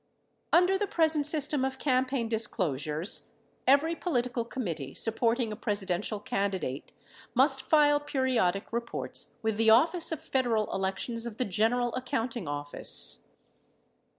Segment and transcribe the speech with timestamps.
[0.51, 3.33] Under the present system of campaign disclosures
[3.67, 6.91] every political committee supporting a Presidential candidate
[7.35, 12.47] must file periodic re ports with the Office of Federal Elections of the General Accounting
[12.47, 13.25] Office.